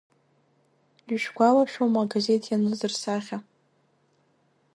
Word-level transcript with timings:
Ишәгуалашәома 1.13 1.99
агазеҭ 2.03 2.43
ианыз 2.47 2.79
рсахьа. 2.91 3.37